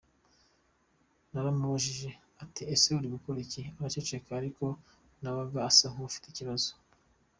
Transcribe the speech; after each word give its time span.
Naramubajije 1.31 2.09
nti 2.47 2.61
ese 2.73 2.87
uri 2.97 3.07
gukora 3.15 3.35
ibiki? 3.39 3.61
Araceceka 3.79 4.29
ariko 4.39 4.65
nabonaga 5.21 5.59
asa 5.69 5.87
n’ufite 5.93 6.27
ikibazo. 6.29 6.69